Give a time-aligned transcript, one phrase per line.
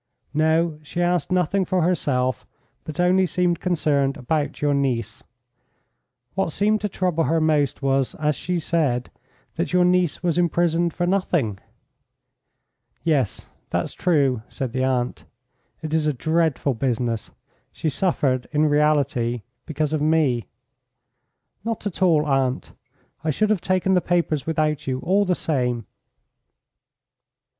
[0.33, 2.47] "No, she asked nothing for herself,
[2.85, 5.23] but only seemed concerned about your niece.
[6.33, 9.11] What seemed to trouble her most was, as she said,
[9.57, 11.59] that your niece was imprisoned for nothing."
[13.03, 15.25] "Yes, that's true," said the aunt.
[15.83, 17.29] "It is a dreadful business.
[17.71, 20.47] She suffered, in reality, because of me."
[21.63, 22.73] "Not at all, aunt.
[23.23, 25.85] I should have taken the papers without you all the same."